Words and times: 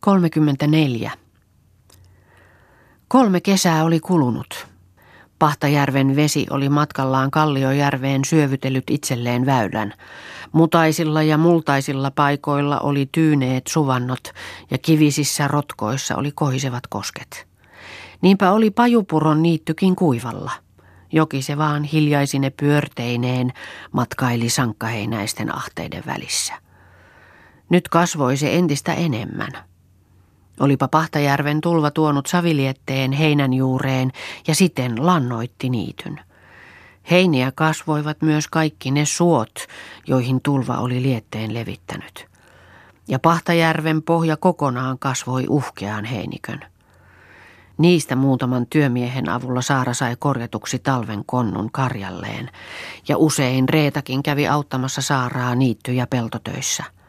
34. 0.00 1.10
Kolme 3.08 3.40
kesää 3.40 3.84
oli 3.84 4.00
kulunut. 4.00 4.66
Pahtajärven 5.38 6.16
vesi 6.16 6.46
oli 6.50 6.68
matkallaan 6.68 7.30
Kalliojärveen 7.30 8.24
syövytellyt 8.24 8.84
itselleen 8.90 9.46
väylän. 9.46 9.94
Mutaisilla 10.52 11.22
ja 11.22 11.38
multaisilla 11.38 12.10
paikoilla 12.10 12.78
oli 12.80 13.08
tyyneet 13.12 13.66
suvannot 13.66 14.20
ja 14.70 14.78
kivisissä 14.78 15.48
rotkoissa 15.48 16.16
oli 16.16 16.32
kohisevat 16.32 16.86
kosket. 16.86 17.46
Niinpä 18.20 18.52
oli 18.52 18.70
pajupuron 18.70 19.42
niittykin 19.42 19.96
kuivalla. 19.96 20.52
Joki 21.12 21.42
se 21.42 21.58
vaan 21.58 21.84
hiljaisine 21.84 22.50
pyörteineen 22.50 23.52
matkaili 23.92 24.48
sankkaheinäisten 24.48 25.56
ahteiden 25.56 26.02
välissä. 26.06 26.54
Nyt 27.68 27.88
kasvoi 27.88 28.36
se 28.36 28.56
entistä 28.56 28.94
enemmän– 28.94 29.52
Olipa 30.60 30.88
Pahtajärven 30.88 31.60
tulva 31.60 31.90
tuonut 31.90 32.26
savilietteen 32.26 33.12
heinän 33.12 33.52
juureen 33.52 34.12
ja 34.46 34.54
siten 34.54 35.06
lannoitti 35.06 35.68
niityn. 35.68 36.20
Heiniä 37.10 37.52
kasvoivat 37.54 38.22
myös 38.22 38.48
kaikki 38.48 38.90
ne 38.90 39.04
suot, 39.04 39.54
joihin 40.06 40.40
tulva 40.42 40.78
oli 40.78 41.02
lietteen 41.02 41.54
levittänyt. 41.54 42.26
Ja 43.08 43.18
Pahtajärven 43.18 44.02
pohja 44.02 44.36
kokonaan 44.36 44.98
kasvoi 44.98 45.46
uhkeaan 45.48 46.04
heinikön. 46.04 46.60
Niistä 47.78 48.16
muutaman 48.16 48.66
työmiehen 48.66 49.28
avulla 49.28 49.62
Saara 49.62 49.94
sai 49.94 50.16
korjatuksi 50.18 50.78
talven 50.78 51.22
konnun 51.26 51.72
karjalleen, 51.72 52.50
ja 53.08 53.16
usein 53.16 53.68
Reetakin 53.68 54.22
kävi 54.22 54.48
auttamassa 54.48 55.02
Saaraa 55.02 55.54
niitty- 55.54 55.92
ja 55.92 56.06
peltotöissä– 56.06 56.84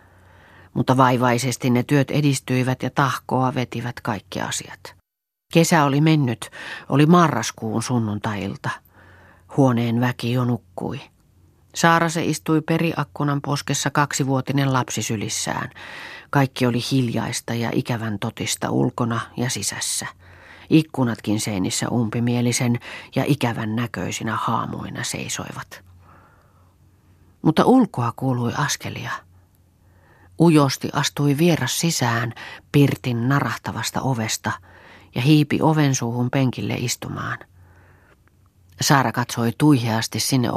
mutta 0.73 0.98
vaivaisesti 0.98 1.70
ne 1.70 1.84
työt 1.84 2.11
edistyivät 2.11 2.84
ja 2.84 2.89
tahkoa 2.89 3.55
vetivät 3.55 4.02
kaikki 4.02 4.41
asiat. 4.41 4.95
Kesä 5.53 5.84
oli 5.84 6.02
mennyt, 6.02 6.49
oli 6.89 7.05
marraskuun 7.05 7.83
sunnuntailta. 7.83 8.69
Huoneen 9.58 10.02
väki 10.02 10.31
jo 10.31 10.45
nukkui. 10.45 11.02
Saara 11.75 12.09
se 12.09 12.23
istui 12.25 12.61
periakkunan 12.61 13.42
poskessa 13.42 13.89
kaksivuotinen 13.89 14.73
lapsi 14.73 15.03
sylissään. 15.03 15.69
Kaikki 16.30 16.66
oli 16.66 16.80
hiljaista 16.92 17.53
ja 17.53 17.69
ikävän 17.73 18.19
totista 18.19 18.69
ulkona 18.69 19.19
ja 19.38 19.49
sisässä. 19.49 20.08
Ikkunatkin 20.69 21.39
seinissä 21.39 21.89
umpimielisen 21.89 22.80
ja 23.16 23.23
ikävän 23.27 23.75
näköisinä 23.75 24.36
haamuina 24.36 25.03
seisoivat. 25.03 25.83
Mutta 27.42 27.66
ulkoa 27.66 28.14
kuului 28.16 28.53
askelia. 28.58 29.11
Ujosti 30.42 30.89
astui 30.94 31.38
vieras 31.38 31.80
sisään 31.80 32.34
Pirtin 32.72 33.30
narahtavasta 33.30 34.02
ovesta 34.02 34.52
ja 35.16 35.22
hiipi 35.22 35.59
oven 35.61 35.95
suuhun 35.95 36.30
penkille 36.30 36.73
istumaan. 36.73 37.38
Saara 38.81 39.11
katsoi 39.11 39.52
tuiheasti 39.58 40.20
sinne 40.20 40.50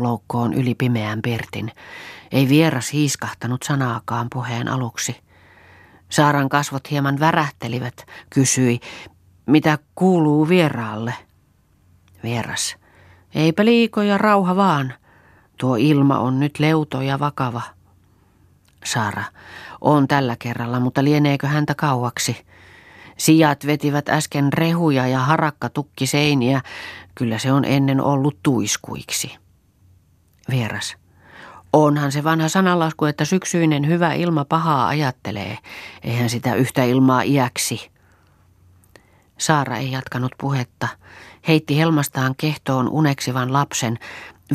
loukkoon 0.00 0.54
yli 0.54 0.74
pimeän 0.74 1.22
Pirtin. 1.22 1.72
Ei 2.32 2.48
vieras 2.48 2.92
hiiskahtanut 2.92 3.62
sanaakaan 3.62 4.26
puheen 4.32 4.68
aluksi. 4.68 5.16
Saaran 6.08 6.48
kasvot 6.48 6.90
hieman 6.90 7.20
värähtelivät, 7.20 8.06
kysyi, 8.30 8.80
mitä 9.46 9.78
kuuluu 9.94 10.48
vieraalle. 10.48 11.14
Vieras, 12.22 12.76
eipä 13.34 13.64
liikoja 13.64 14.18
rauha 14.18 14.56
vaan. 14.56 14.94
Tuo 15.58 15.76
ilma 15.76 16.18
on 16.18 16.40
nyt 16.40 16.58
leuto 16.58 17.02
ja 17.02 17.18
vakava. 17.18 17.77
Saara. 18.88 19.24
On 19.80 20.08
tällä 20.08 20.36
kerralla, 20.38 20.80
mutta 20.80 21.04
lieneekö 21.04 21.46
häntä 21.46 21.74
kauaksi? 21.74 22.46
Sijat 23.18 23.66
vetivät 23.66 24.08
äsken 24.08 24.52
rehuja 24.52 25.06
ja 25.06 25.18
harakka 25.18 25.68
tukki 25.68 26.06
seiniä. 26.06 26.60
Kyllä 27.14 27.38
se 27.38 27.52
on 27.52 27.64
ennen 27.64 28.00
ollut 28.00 28.38
tuiskuiksi. 28.42 29.36
Vieras. 30.50 30.96
Onhan 31.72 32.12
se 32.12 32.24
vanha 32.24 32.48
sanalasku, 32.48 33.04
että 33.04 33.24
syksyinen 33.24 33.86
hyvä 33.86 34.12
ilma 34.12 34.44
pahaa 34.44 34.88
ajattelee. 34.88 35.58
Eihän 36.02 36.30
sitä 36.30 36.54
yhtä 36.54 36.84
ilmaa 36.84 37.22
iäksi. 37.22 37.90
Saara 39.38 39.76
ei 39.76 39.92
jatkanut 39.92 40.32
puhetta. 40.40 40.88
Heitti 41.48 41.78
helmastaan 41.78 42.34
kehtoon 42.36 42.88
uneksivan 42.88 43.52
lapsen, 43.52 43.98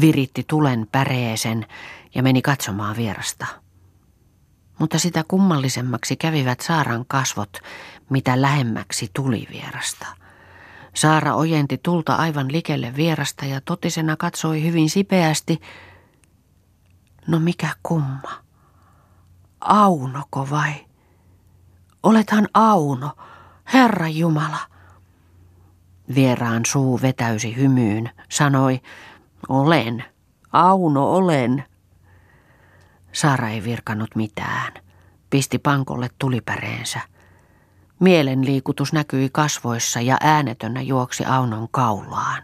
viritti 0.02 0.44
tulen 0.47 0.88
päreesen 0.91 1.66
ja 2.16 2.24
meni 2.24 2.41
katsomaan 2.41 2.96
vierasta 2.96 3.62
mutta 4.83 4.99
sitä 4.99 5.23
kummallisemmaksi 5.27 6.16
kävivät 6.16 6.59
Saaran 6.59 7.05
kasvot, 7.07 7.57
mitä 8.09 8.41
lähemmäksi 8.41 9.09
tuli 9.13 9.47
vierasta. 9.51 10.05
Saara 10.94 11.35
ojenti 11.35 11.77
tulta 11.77 12.16
aivan 12.16 12.51
likelle 12.51 12.95
vierasta 12.95 13.45
ja 13.45 13.61
totisena 13.61 14.17
katsoi 14.17 14.63
hyvin 14.63 14.89
sipeästi. 14.89 15.61
No 17.27 17.39
mikä 17.39 17.69
kumma? 17.83 18.31
Aunoko 19.61 20.47
vai? 20.49 20.73
Olethan 22.03 22.47
Auno, 22.53 23.11
Herra 23.73 24.07
Jumala. 24.07 24.59
Vieraan 26.15 26.65
suu 26.65 27.01
vetäysi 27.01 27.55
hymyyn, 27.55 28.09
sanoi, 28.29 28.81
olen, 29.50 30.05
Auno 30.51 31.13
olen. 31.13 31.63
Saara 33.13 33.50
ei 33.50 33.63
virkannut 33.63 34.16
mitään. 34.16 34.74
Pisti 35.29 35.59
pankolle 35.59 36.09
tulipäreensä. 36.19 37.00
Mielenliikutus 38.00 38.94
näkyi 38.94 39.29
kasvoissa 39.31 40.01
ja 40.01 40.18
äänetönnä 40.22 40.81
juoksi 40.81 41.25
Aunon 41.25 41.68
kaulaan. 41.72 42.44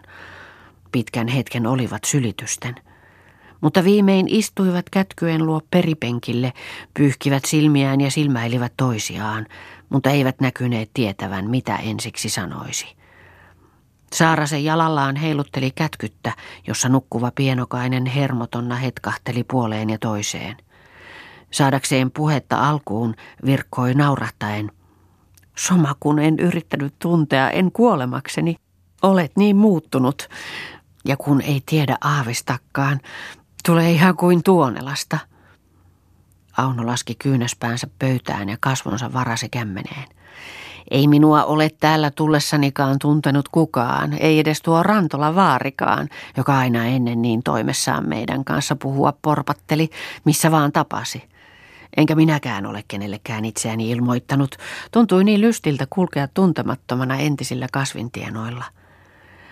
Pitkän 0.92 1.28
hetken 1.28 1.68
olivat 1.68 2.04
sylitysten. 2.04 2.76
Mutta 3.62 3.84
viimein 3.84 4.28
istuivat 4.30 4.90
kätkyen 4.90 5.46
luo 5.46 5.62
peripenkille, 5.72 6.54
pyyhkivät 6.94 7.46
silmiään 7.46 8.02
ja 8.02 8.12
silmäilivät 8.12 8.74
toisiaan, 8.78 9.48
mutta 9.90 10.10
eivät 10.10 10.42
näkyneet 10.42 10.90
tietävän, 10.94 11.50
mitä 11.50 11.76
ensiksi 11.76 12.30
sanoisi. 12.30 12.99
Saarasen 14.14 14.64
jalallaan 14.64 15.16
heilutteli 15.16 15.72
kätkyttä, 15.72 16.34
jossa 16.68 16.90
nukkuva 16.90 17.32
pienokainen 17.36 18.06
hermotonna 18.06 18.76
hetkahteli 18.76 19.44
puoleen 19.44 19.90
ja 19.90 19.98
toiseen. 19.98 20.58
Saadakseen 21.52 22.12
puhetta 22.12 22.70
alkuun 22.70 23.16
virkkoi 23.46 23.94
naurahtaen. 23.94 24.72
Soma 25.58 25.96
kun 26.00 26.20
en 26.20 26.40
yrittänyt 26.40 26.96
tuntea, 27.00 27.50
en 27.50 27.72
kuolemakseni. 27.72 28.56
Olet 29.02 29.32
niin 29.38 29.56
muuttunut. 29.56 30.30
Ja 31.06 31.18
kun 31.18 31.42
ei 31.42 31.62
tiedä 31.66 31.98
aavistakkaan, 32.02 33.00
tulee 33.66 33.92
ihan 33.92 34.18
kuin 34.18 34.44
tuonelasta. 34.44 35.18
Auno 36.58 36.86
laski 36.86 37.16
kyynäspäänsä 37.16 37.88
pöytään 38.00 38.50
ja 38.50 38.58
kasvonsa 38.60 39.14
varasi 39.14 39.50
kämmeneen. 39.50 40.19
Ei 40.92 41.08
minua 41.08 41.44
ole 41.44 41.70
täällä 41.80 42.12
tullessanikaan 42.12 43.00
tuntenut 43.00 43.50
kukaan, 43.50 44.14
ei 44.14 44.40
edes 44.40 44.62
tuo 44.62 44.84
Rantola 44.84 45.36
Vaarikaan, 45.36 46.10
joka 46.38 46.58
aina 46.58 46.86
ennen 46.86 47.22
niin 47.22 47.44
toimessaan 47.44 48.10
meidän 48.10 48.46
kanssa 48.46 48.76
puhua 48.76 49.14
porpatteli, 49.22 49.90
missä 50.26 50.52
vaan 50.52 50.72
tapasi. 50.72 51.24
Enkä 51.98 52.16
minäkään 52.16 52.66
ole 52.66 52.84
kenellekään 52.88 53.46
itseäni 53.46 53.92
ilmoittanut. 53.92 54.56
Tuntui 54.92 55.24
niin 55.24 55.42
lystiltä 55.42 55.88
kulkea 55.90 56.28
tuntemattomana 56.28 57.18
entisillä 57.18 57.68
kasvintienoilla. 57.72 58.66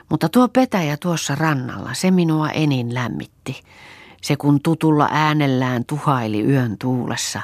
Mutta 0.09 0.29
tuo 0.29 0.47
petäjä 0.47 0.97
tuossa 0.97 1.35
rannalla, 1.35 1.93
se 1.93 2.11
minua 2.11 2.49
enin 2.49 2.93
lämmitti. 2.93 3.61
Se 4.21 4.35
kun 4.35 4.59
tutulla 4.63 5.09
äänellään 5.11 5.85
tuhaili 5.85 6.41
yön 6.41 6.77
tuulessa, 6.77 7.41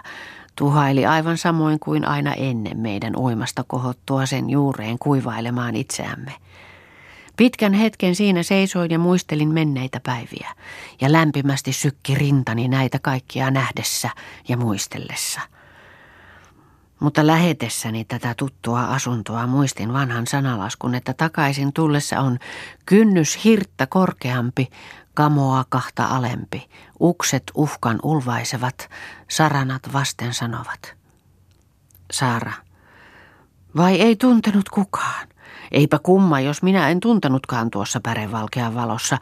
Tuhaili 0.56 1.06
aivan 1.06 1.38
samoin 1.38 1.80
kuin 1.80 2.06
aina 2.08 2.34
ennen 2.34 2.80
meidän 2.80 3.16
uimasta 3.16 3.64
kohottua 3.68 4.26
sen 4.26 4.50
juureen 4.50 5.00
kuivailemaan 5.00 5.76
itseämme. 5.76 6.34
Pitkän 7.38 7.73
hetken 7.73 8.16
siinä 8.16 8.44
seisoin 8.44 8.91
ja 8.91 9.00
muistelin 9.00 9.50
menneitä 9.50 10.00
päiviä 10.00 10.50
ja 11.02 11.11
lämpimästi 11.11 11.73
sykki 11.73 12.16
rintani 12.16 12.67
näitä 12.67 13.00
kaikkia 13.00 13.52
nähdessä 13.52 14.09
ja 14.47 14.58
muistellessa. 14.58 15.41
Mutta 16.99 17.28
lähetessäni 17.28 18.06
tätä 18.06 18.34
tuttua 18.38 18.84
asuntoa 18.84 19.47
muistin 19.47 19.94
vanhan 19.94 20.28
sanalaskun, 20.28 20.96
että 20.96 21.14
takaisin 21.14 21.73
tullessa 21.73 22.20
on 22.20 22.40
kynnys 22.85 23.44
hirttä 23.44 23.88
korkeampi, 23.88 24.67
kamoa 25.13 25.65
kahta 25.69 26.05
alempi, 26.05 26.69
ukset 27.01 27.43
uhkan 27.55 27.99
ulvaisevat, 28.03 28.89
saranat 29.29 29.93
vasten 29.93 30.33
sanovat. 30.33 30.95
Saara. 32.11 32.53
Vai 33.77 34.01
ei 34.01 34.15
tuntenut 34.15 34.69
kukaan? 34.69 35.27
Eipä 35.71 35.99
kumma, 35.99 36.39
jos 36.39 36.63
minä 36.63 36.89
en 36.89 36.99
tuntenutkaan 36.99 37.69
tuossa 37.71 37.99
pärevalkean 37.99 38.75
valossa. 38.75 39.17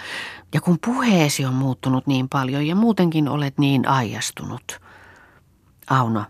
Ja 0.53 0.61
kun 0.61 0.77
puheesi 0.85 1.45
on 1.45 1.53
muuttunut 1.53 2.07
niin 2.07 2.29
paljon 2.29 2.67
ja 2.67 2.75
muutenkin 2.75 3.29
olet 3.29 3.57
niin 3.57 3.87
aijastunut. 3.87 4.81
Auno. 5.89 6.25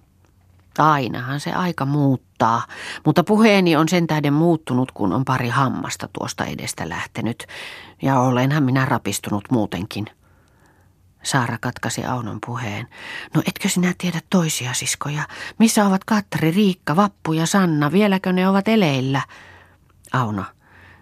Ainahan 0.77 1.39
se 1.39 1.53
aika 1.53 1.85
muuttaa, 1.85 2.65
mutta 3.05 3.23
puheeni 3.23 3.75
on 3.75 3.89
sen 3.89 4.07
tähden 4.07 4.33
muuttunut, 4.33 4.91
kun 4.91 5.13
on 5.13 5.25
pari 5.25 5.49
hammasta 5.49 6.09
tuosta 6.19 6.45
edestä 6.45 6.89
lähtenyt, 6.89 7.47
ja 8.01 8.19
olenhan 8.19 8.63
minä 8.63 8.85
rapistunut 8.85 9.43
muutenkin. 9.51 10.05
Saara 11.23 11.57
katkasi 11.61 12.05
Aunon 12.05 12.39
puheen. 12.45 12.87
No 13.35 13.41
etkö 13.45 13.69
sinä 13.69 13.93
tiedä 13.97 14.19
toisia 14.29 14.73
siskoja? 14.73 15.23
Missä 15.59 15.85
ovat 15.85 16.03
Katri, 16.03 16.51
Riikka, 16.51 16.95
Vappu 16.95 17.33
ja 17.33 17.45
Sanna? 17.45 17.91
Vieläkö 17.91 18.33
ne 18.33 18.49
ovat 18.49 18.67
eleillä? 18.67 19.21
Auno. 20.13 20.43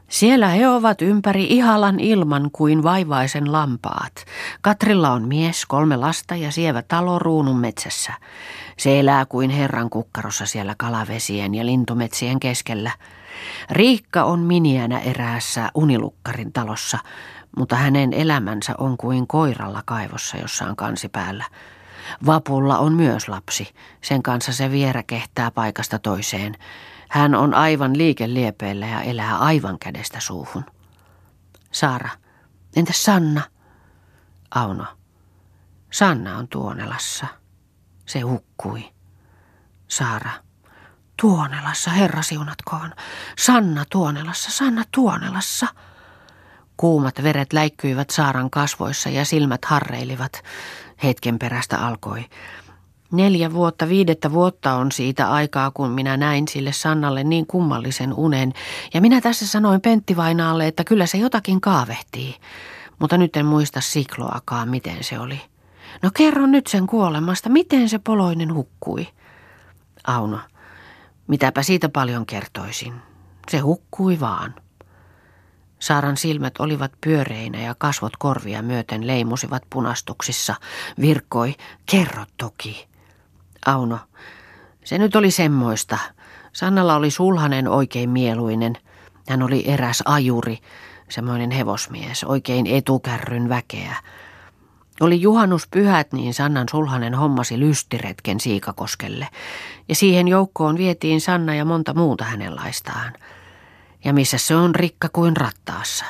Siellä 0.10 0.48
he 0.48 0.68
ovat 0.68 1.01
ympäri 1.01 1.48
ihalan 1.50 2.00
ilman 2.00 2.50
kuin 2.51 2.83
vaivaisen 2.83 3.51
lampaat. 3.51 4.25
Katrilla 4.62 5.12
on 5.12 5.27
mies, 5.27 5.66
kolme 5.66 5.98
lasta 5.98 6.36
ja 6.36 6.51
sievä 6.51 6.81
talo 6.81 7.19
ruunun 7.19 7.60
metsässä. 7.60 8.13
Se 8.80 9.00
elää 9.00 9.26
kuin 9.26 9.50
herran 9.50 9.90
kukkarossa 9.90 10.46
siellä 10.46 10.76
kalavesien 10.78 11.56
ja 11.56 11.66
lintumetsien 11.66 12.40
keskellä. 12.40 12.92
Riikka 13.70 14.24
on 14.24 14.40
miniänä 14.40 15.00
eräässä 15.00 15.72
unilukkarin 15.76 16.54
talossa, 16.54 16.98
mutta 17.58 17.76
hänen 17.76 18.14
elämänsä 18.14 18.76
on 18.78 18.98
kuin 18.98 19.28
koiralla 19.28 19.81
kaivossa, 19.86 20.38
jossa 20.38 20.66
on 20.66 20.76
kansi 20.76 21.10
päällä. 21.10 21.46
Vapulla 22.26 22.78
on 22.78 22.94
myös 22.94 23.28
lapsi, 23.28 23.74
sen 24.02 24.24
kanssa 24.24 24.54
se 24.54 24.72
vierä 24.72 25.04
kehtää 25.04 25.52
paikasta 25.52 26.00
toiseen. 26.00 26.56
Hän 27.10 27.36
on 27.36 27.54
aivan 27.54 27.98
liikeliepeillä 27.98 28.88
ja 28.88 29.02
elää 29.02 29.38
aivan 29.38 29.80
kädestä 29.80 30.20
suuhun. 30.20 30.66
Saara, 31.72 32.10
entäs 32.76 33.04
Sanna? 33.04 33.42
Auno, 34.56 34.86
Sanna 35.92 36.38
on 36.38 36.48
Tuonelassa. 36.48 37.38
Se 38.09 38.19
hukkui. 38.19 38.89
Saara, 39.88 40.31
Tuonelassa, 41.21 41.91
herra 41.91 42.21
siunatkoon. 42.21 42.91
Sanna 43.39 43.83
Tuonelassa, 43.91 44.51
Sanna 44.51 44.83
Tuonelassa. 44.91 45.67
Kuumat 46.77 47.23
veret 47.23 47.53
läikkyivät 47.53 48.09
Saaran 48.09 48.50
kasvoissa 48.50 49.09
ja 49.09 49.25
silmät 49.25 49.65
harreilivat. 49.65 50.44
Hetken 51.03 51.39
perästä 51.39 51.77
alkoi. 51.77 52.25
Neljä 53.11 53.53
vuotta, 53.53 53.89
viidettä 53.89 54.31
vuotta 54.31 54.73
on 54.73 54.91
siitä 54.91 55.31
aikaa, 55.31 55.71
kun 55.71 55.91
minä 55.91 56.17
näin 56.17 56.47
sille 56.47 56.73
Sannalle 56.73 57.23
niin 57.23 57.47
kummallisen 57.47 58.13
unen. 58.13 58.53
Ja 58.94 59.01
minä 59.01 59.21
tässä 59.21 59.47
sanoin 59.47 59.81
Pentti 59.81 60.17
Vainaalle, 60.17 60.67
että 60.67 60.83
kyllä 60.83 61.06
se 61.06 61.17
jotakin 61.17 61.61
kaavehtii. 61.61 62.35
Mutta 63.00 63.17
nyt 63.17 63.35
en 63.35 63.45
muista 63.45 63.81
sikloakaan, 63.81 64.69
miten 64.69 65.03
se 65.03 65.19
oli. 65.19 65.41
No 66.01 66.12
kerro 66.13 66.45
nyt 66.45 66.68
sen 66.68 66.88
kuolemasta, 66.88 67.50
miten 67.50 67.89
se 67.89 68.00
poloinen 68.00 68.53
hukkui? 68.53 69.07
Auno, 70.07 70.39
mitäpä 71.27 71.63
siitä 71.63 71.89
paljon 71.89 72.25
kertoisin. 72.25 72.94
Se 73.50 73.57
hukkui 73.57 74.19
vaan. 74.19 74.56
Saaran 75.80 76.18
silmät 76.18 76.53
olivat 76.59 76.91
pyöreinä 77.01 77.62
ja 77.62 77.75
kasvot 77.77 78.18
korvia 78.18 78.62
myöten 78.62 79.07
leimusivat 79.07 79.63
punastuksissa. 79.69 80.56
Virkkoi, 81.01 81.56
kerro 81.92 82.25
toki. 82.38 82.88
Auno, 83.65 84.00
se 84.83 84.97
nyt 84.97 85.15
oli 85.15 85.31
semmoista. 85.31 85.97
Sannalla 86.53 86.95
oli 86.95 87.12
sulhanen 87.12 87.68
oikein 87.68 88.09
mieluinen. 88.09 88.77
Hän 89.30 89.44
oli 89.44 89.63
eräs 89.68 90.03
ajuri, 90.06 90.57
semmoinen 91.09 91.51
hevosmies, 91.51 92.24
oikein 92.24 92.68
etukärryn 92.68 93.50
väkeä. 93.50 93.95
Oli 95.00 95.22
juhannuspyhät, 95.22 96.13
niin 96.13 96.34
Sannan 96.34 96.69
sulhanen 96.72 97.16
hommasi 97.16 97.60
lystiretken 97.60 98.40
Siikakoskelle, 98.40 99.28
ja 99.90 99.96
siihen 99.96 100.28
joukkoon 100.28 100.78
vietiin 100.78 101.22
Sanna 101.22 101.56
ja 101.56 101.66
monta 101.66 101.94
muuta 101.94 102.24
hänenlaistaan. 102.24 103.13
Ja 104.06 104.13
missä 104.13 104.38
se 104.38 104.56
on 104.56 104.75
rikka 104.75 105.10
kuin 105.13 105.38
rattaassa. 105.38 106.06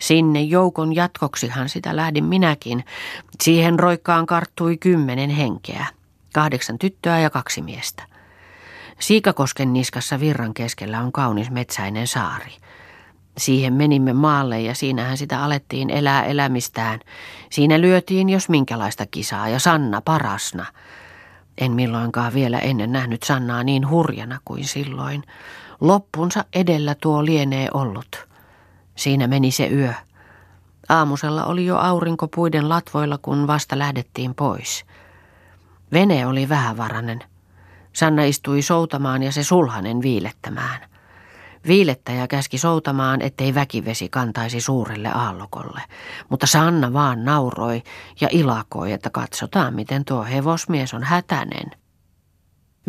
Sinne 0.00 0.42
joukon 0.42 0.94
jatkoksihan 0.94 1.68
sitä 1.68 1.96
lähdin 1.96 2.24
minäkin. 2.24 2.84
Siihen 3.42 3.78
roikkaan 3.78 4.26
karttui 4.26 4.76
kymmenen 4.76 5.30
henkeä 5.30 5.86
kahdeksan 6.34 6.78
tyttöä 6.78 7.18
ja 7.18 7.30
kaksi 7.30 7.62
miestä. 7.62 8.02
Siikakosken 8.98 9.72
niskassa 9.72 10.20
virran 10.20 10.54
keskellä 10.54 11.00
on 11.00 11.12
kaunis 11.12 11.50
metsäinen 11.50 12.06
saari. 12.06 12.52
Siihen 13.38 13.72
menimme 13.72 14.12
maalle 14.12 14.60
ja 14.60 14.74
siinähän 14.74 15.16
sitä 15.16 15.44
alettiin 15.44 15.90
elää 15.90 16.24
elämistään. 16.24 17.00
Siinä 17.50 17.80
lyötiin 17.80 18.28
jos 18.28 18.48
minkälaista 18.48 19.06
kisaa 19.06 19.48
ja 19.48 19.58
Sanna 19.58 20.00
parasna. 20.00 20.66
En 21.58 21.72
milloinkaan 21.72 22.34
vielä 22.34 22.58
ennen 22.58 22.92
nähnyt 22.92 23.22
Sannaa 23.22 23.64
niin 23.64 23.88
hurjana 23.88 24.38
kuin 24.44 24.64
silloin. 24.64 25.22
Loppunsa 25.80 26.44
edellä 26.54 26.94
tuo 27.00 27.24
lienee 27.24 27.68
ollut. 27.74 28.26
Siinä 28.96 29.26
meni 29.26 29.50
se 29.50 29.68
yö. 29.68 29.92
Aamusella 30.88 31.44
oli 31.44 31.66
jo 31.66 31.76
aurinko 31.76 32.28
puiden 32.28 32.68
latvoilla, 32.68 33.18
kun 33.18 33.46
vasta 33.46 33.78
lähdettiin 33.78 34.34
pois. 34.34 34.84
Vene 35.92 36.26
oli 36.26 36.48
vähävarainen. 36.48 37.24
Sanna 37.92 38.24
istui 38.24 38.62
soutamaan 38.62 39.22
ja 39.22 39.32
se 39.32 39.44
sulhanen 39.44 40.02
viilettämään. 40.02 40.93
Viilettäjä 41.66 42.26
käski 42.26 42.58
soutamaan, 42.58 43.22
ettei 43.22 43.54
väkivesi 43.54 44.08
kantaisi 44.08 44.60
suurelle 44.60 45.08
aallokolle, 45.08 45.80
mutta 46.28 46.46
Sanna 46.46 46.92
vaan 46.92 47.24
nauroi 47.24 47.82
ja 48.20 48.28
ilakoi, 48.32 48.92
että 48.92 49.10
katsotaan, 49.10 49.74
miten 49.74 50.04
tuo 50.04 50.24
hevosmies 50.24 50.94
on 50.94 51.02
hätänen. 51.02 51.70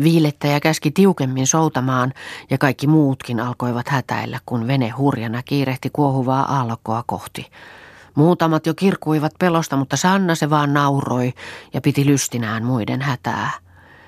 Viilettäjä 0.02 0.60
käski 0.60 0.90
tiukemmin 0.90 1.46
soutamaan 1.46 2.12
ja 2.50 2.58
kaikki 2.58 2.86
muutkin 2.86 3.40
alkoivat 3.40 3.88
hätäillä, 3.88 4.40
kun 4.46 4.66
vene 4.66 4.88
hurjana 4.88 5.42
kiirehti 5.42 5.90
kuohuvaa 5.92 6.56
aallokkoa 6.56 7.04
kohti. 7.06 7.50
Muutamat 8.14 8.66
jo 8.66 8.74
kirkuivat 8.74 9.32
pelosta, 9.38 9.76
mutta 9.76 9.96
Sanna 9.96 10.34
se 10.34 10.50
vaan 10.50 10.74
nauroi 10.74 11.32
ja 11.74 11.80
piti 11.80 12.06
lystinään 12.06 12.64
muiden 12.64 13.02
hätää. 13.02 13.65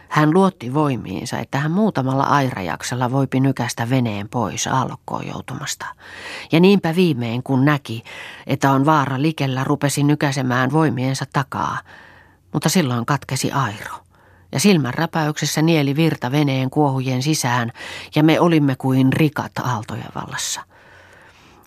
Hän 0.08 0.34
luotti 0.34 0.74
voimiinsa, 0.74 1.38
että 1.38 1.58
hän 1.58 1.70
muutamalla 1.70 2.24
airajaksella 2.24 3.10
voipi 3.10 3.40
nykästä 3.40 3.90
veneen 3.90 4.28
pois 4.28 4.66
aallokkoon 4.66 5.26
joutumasta. 5.26 5.86
Ja 6.52 6.60
niinpä 6.60 6.94
viimein, 6.94 7.42
kun 7.42 7.64
näki, 7.64 8.04
että 8.46 8.70
on 8.70 8.86
vaara 8.86 9.22
likellä, 9.22 9.64
rupesi 9.64 10.02
nykäsemään 10.02 10.72
voimiensa 10.72 11.24
takaa. 11.32 11.78
Mutta 12.52 12.68
silloin 12.68 13.06
katkesi 13.06 13.52
airo. 13.52 13.94
Ja 14.52 14.60
silmän 14.60 14.94
räpäyksessä 14.94 15.62
nieli 15.62 15.96
virta 15.96 16.32
veneen 16.32 16.70
kuohujen 16.70 17.22
sisään, 17.22 17.72
ja 18.14 18.22
me 18.22 18.40
olimme 18.40 18.76
kuin 18.76 19.12
rikat 19.12 19.52
aaltojen 19.58 20.12
vallassa. 20.14 20.60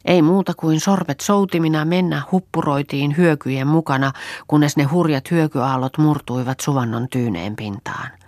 Ei 0.06 0.22
muuta 0.22 0.54
kuin 0.58 0.80
sormet 0.80 1.20
soutimina 1.20 1.86
mennä 1.86 2.22
huppuroitiin 2.32 3.18
hyökyjen 3.18 3.68
mukana, 3.68 4.12
kunnes 4.48 4.78
ne 4.78 4.84
hurjat 4.84 5.32
hyökyaallot 5.32 5.98
murtuivat 5.98 6.60
suvannon 6.60 7.08
tyyneen 7.10 7.56
pintaan. 7.56 8.21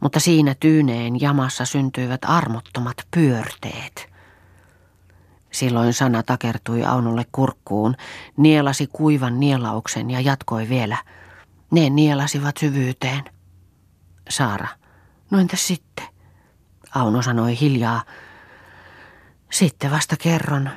Mutta 0.00 0.20
siinä 0.20 0.54
tyyneen 0.60 1.20
jamassa 1.20 1.64
syntyivät 1.64 2.20
armottomat 2.24 2.96
pyörteet. 3.10 4.08
Silloin 5.50 5.94
sana 5.94 6.22
takertui 6.22 6.84
Aunulle 6.84 7.26
kurkkuun, 7.32 7.96
nielasi 8.36 8.86
kuivan 8.86 9.40
nielauksen 9.40 10.10
ja 10.10 10.20
jatkoi 10.20 10.68
vielä. 10.68 10.96
Ne 11.70 11.90
nielasivat 11.90 12.56
syvyyteen. 12.56 13.24
Saara, 14.28 14.68
no 15.30 15.38
entäs 15.38 15.66
sitten? 15.66 16.06
Auno 16.94 17.22
sanoi 17.22 17.60
hiljaa. 17.60 18.02
Sitten 19.50 19.90
vasta 19.90 20.16
kerron. 20.16 20.70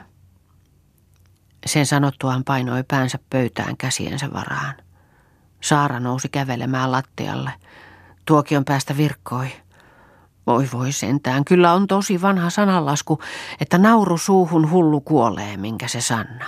Sen 1.66 1.86
sanottuaan 1.86 2.44
painoi 2.44 2.84
päänsä 2.88 3.20
pöytään 3.30 3.78
käsiensä 3.78 4.34
varaan. 4.34 4.76
Saara 5.62 6.00
nousi 6.00 6.30
kävelemään 6.30 6.92
lattialle. 6.92 7.52
Tuokion 8.32 8.66
päästä 8.66 8.98
virkkoi. 8.98 9.48
Voi 10.48 10.68
voi 10.74 10.92
sentään, 10.92 11.46
kyllä 11.46 11.74
on 11.74 11.88
tosi 11.88 12.22
vanha 12.22 12.50
sananlasku, 12.50 13.20
että 13.60 13.78
nauru 13.78 14.18
suuhun 14.18 14.72
hullu 14.72 15.02
kuolee, 15.02 15.58
minkä 15.58 15.88
se 15.88 16.02
sanna. 16.02 16.46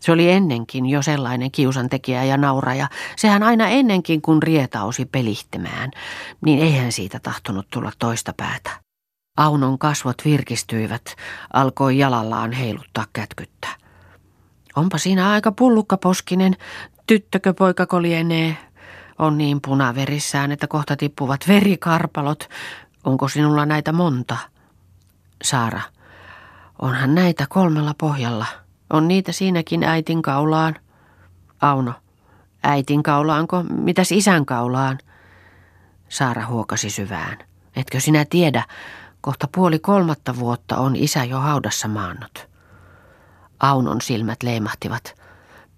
Se 0.00 0.12
oli 0.12 0.30
ennenkin 0.30 0.86
jo 0.86 1.02
sellainen 1.02 1.50
kiusantekijä 1.50 2.24
ja 2.24 2.36
nauraja. 2.36 2.88
Sehän 3.16 3.42
aina 3.42 3.68
ennenkin, 3.68 4.22
kun 4.22 4.42
rietausi 4.42 5.04
pelihtemään, 5.04 5.90
niin 6.44 6.58
eihän 6.58 6.92
siitä 6.92 7.20
tahtonut 7.20 7.66
tulla 7.70 7.92
toista 7.98 8.32
päätä. 8.36 8.70
Aunon 9.36 9.78
kasvot 9.78 10.24
virkistyivät, 10.24 11.16
alkoi 11.52 11.98
jalallaan 11.98 12.52
heiluttaa 12.52 13.04
kätkyttä. 13.12 13.68
Onpa 14.76 14.98
siinä 14.98 15.30
aika 15.30 15.52
pullukkaposkinen, 15.52 16.56
tyttökö 17.06 17.54
poika 17.54 18.02
lienee. 18.02 18.56
On 19.18 19.38
niin 19.38 19.60
punaverissään, 19.60 20.52
että 20.52 20.66
kohta 20.66 20.96
tippuvat 20.96 21.40
verikarpalot. 21.48 22.48
Onko 23.04 23.28
sinulla 23.28 23.66
näitä 23.66 23.92
monta? 23.92 24.36
Saara. 25.42 25.80
Onhan 26.78 27.14
näitä 27.14 27.46
kolmella 27.48 27.94
pohjalla. 27.98 28.46
On 28.90 29.08
niitä 29.08 29.32
siinäkin 29.32 29.84
äitin 29.84 30.22
kaulaan. 30.22 30.76
Auno. 31.60 31.92
Äitin 32.62 33.02
kaulaanko? 33.02 33.62
Mitäs 33.62 34.12
isän 34.12 34.46
kaulaan? 34.46 34.98
Saara 36.08 36.46
huokasi 36.46 36.90
syvään. 36.90 37.38
Etkö 37.76 38.00
sinä 38.00 38.24
tiedä, 38.30 38.64
kohta 39.20 39.48
puoli 39.54 39.78
kolmatta 39.78 40.38
vuotta 40.38 40.76
on 40.76 40.96
isä 40.96 41.24
jo 41.24 41.38
haudassa 41.40 41.88
maannut. 41.88 42.48
Aunon 43.60 44.00
silmät 44.00 44.42
leimahtivat. 44.42 45.14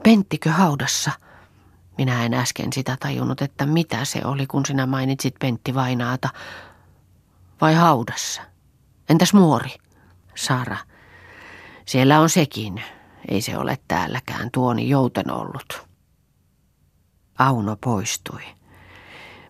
Penttikö 0.04 0.50
haudassa? 0.50 1.10
Minä 1.98 2.24
en 2.24 2.34
äsken 2.34 2.72
sitä 2.72 2.96
tajunnut, 3.00 3.42
että 3.42 3.66
mitä 3.66 4.04
se 4.04 4.20
oli, 4.24 4.46
kun 4.46 4.66
sinä 4.66 4.86
mainitsit 4.86 5.34
Pentti 5.38 5.74
Vainaata. 5.74 6.28
Vai 7.60 7.74
haudassa? 7.74 8.42
Entäs 9.08 9.34
muori? 9.34 9.70
Saara. 10.34 10.76
Siellä 11.86 12.20
on 12.20 12.28
sekin. 12.28 12.82
Ei 13.28 13.40
se 13.40 13.58
ole 13.58 13.78
täälläkään 13.88 14.50
tuoni 14.50 14.88
jouten 14.88 15.30
ollut. 15.30 15.86
Auno 17.38 17.76
poistui. 17.76 18.42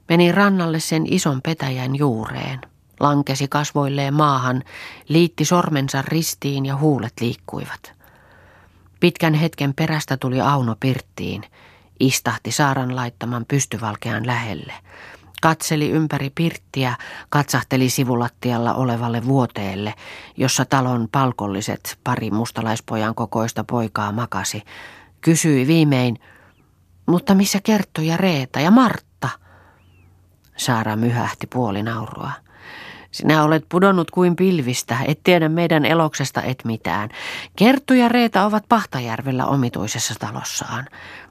Meni 0.08 0.32
rannalle 0.32 0.80
sen 0.80 1.12
ison 1.12 1.42
petäjän 1.42 1.96
juureen. 1.96 2.60
Lankesi 3.00 3.48
kasvoilleen 3.48 4.14
maahan, 4.14 4.62
liitti 5.08 5.44
sormensa 5.44 6.02
ristiin 6.02 6.66
ja 6.66 6.76
huulet 6.76 7.12
liikkuivat. 7.20 7.92
Pitkän 9.00 9.34
hetken 9.34 9.74
perästä 9.74 10.16
tuli 10.16 10.40
Auno 10.40 10.76
pirttiin. 10.80 11.42
Istahti 12.00 12.52
Saaran 12.52 12.96
laittaman 12.96 13.44
pystyvalkean 13.48 14.26
lähelle. 14.26 14.72
Katseli 15.42 15.90
ympäri 15.90 16.30
pirttiä, 16.34 16.96
katsahteli 17.28 17.90
sivulattialla 17.90 18.74
olevalle 18.74 19.24
vuoteelle, 19.24 19.94
jossa 20.36 20.64
talon 20.64 21.08
palkolliset 21.12 21.98
pari 22.04 22.30
mustalaispojan 22.30 23.14
kokoista 23.14 23.64
poikaa 23.64 24.12
makasi. 24.12 24.62
Kysyi 25.20 25.66
viimein, 25.66 26.18
mutta 27.06 27.34
missä 27.34 27.60
Kerttu 27.62 28.00
ja 28.02 28.16
Reeta 28.16 28.60
ja 28.60 28.70
Martta? 28.70 29.28
Saara 30.56 30.96
myhähti 30.96 31.46
puoli 31.46 31.82
naurua. 31.82 32.32
Sinä 33.10 33.42
olet 33.42 33.64
pudonnut 33.68 34.10
kuin 34.10 34.36
pilvistä, 34.36 34.98
et 35.06 35.20
tiedä 35.24 35.48
meidän 35.48 35.84
eloksesta 35.84 36.42
et 36.42 36.64
mitään. 36.64 37.08
Kerttu 37.56 37.94
ja 37.94 38.08
Reeta 38.08 38.44
ovat 38.44 38.64
Pahtajärvellä 38.68 39.46
omituisessa 39.46 40.14
talossaan, 40.18 40.86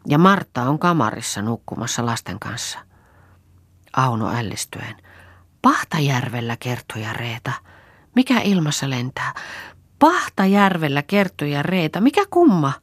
ja 0.08 0.18
Martta 0.18 0.64
on 0.64 0.80
kamarissa 0.80 1.42
nukkumassa 1.42 2.06
lasten 2.06 2.40
kanssa. 2.40 2.80
Auno 3.94 4.32
ällistyen. 4.36 4.96
Pahtajärvellä 5.62 6.58
Kerttu 6.60 7.00
ja 7.00 7.14
Reeta. 7.14 7.52
Mikä 8.16 8.40
ilmassa 8.40 8.90
lentää? 8.90 9.34
Pahtajärvellä 10.00 11.04
Kerttu 11.04 11.46
ja 11.46 11.64
Reeta. 11.64 12.02
Mikä 12.02 12.22
kumma? 12.30 12.74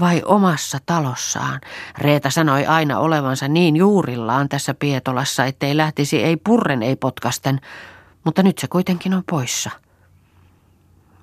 Vai 0.00 0.22
omassa 0.24 0.78
talossaan? 0.86 1.60
Reeta 1.98 2.30
sanoi 2.30 2.66
aina 2.66 2.98
olevansa 2.98 3.48
niin 3.48 3.76
juurillaan 3.76 4.48
tässä 4.48 4.74
Pietolassa, 4.74 5.44
ettei 5.44 5.76
lähtisi 5.76 6.22
ei 6.22 6.36
purren 6.36 6.82
ei 6.82 6.96
potkasten, 6.96 7.60
mutta 8.26 8.42
nyt 8.42 8.58
se 8.58 8.68
kuitenkin 8.68 9.14
on 9.14 9.22
poissa. 9.30 9.70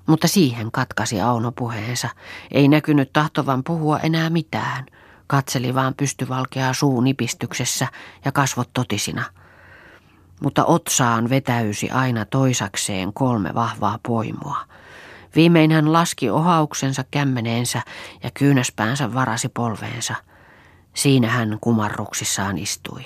Mutta 0.06 0.28
siihen 0.28 0.72
katkasi 0.72 1.20
Auno 1.20 1.52
puheensa. 1.52 2.08
Ei 2.50 2.68
näkynyt 2.68 3.12
tahtovan 3.12 3.64
puhua 3.64 3.98
enää 3.98 4.30
mitään. 4.30 4.86
Katseli 5.26 5.74
vaan 5.74 5.94
pystyvalkeaa 5.94 6.72
suu 6.72 7.00
nipistyksessä 7.00 7.86
ja 8.24 8.32
kasvot 8.32 8.70
totisina. 8.74 9.24
Mutta 10.42 10.64
otsaan 10.64 11.28
vetäysi 11.30 11.90
aina 11.90 12.24
toisakseen 12.24 13.12
kolme 13.12 13.54
vahvaa 13.54 13.98
poimua. 14.02 14.58
Viimein 15.36 15.70
hän 15.70 15.92
laski 15.92 16.30
ohauksensa 16.30 17.04
kämmeneensä 17.10 17.82
ja 18.22 18.30
kyynäspäänsä 18.34 19.14
varasi 19.14 19.48
polveensa. 19.48 20.14
Siinä 20.94 21.28
hän 21.28 21.58
kumarruksissaan 21.60 22.58
istui. 22.58 23.04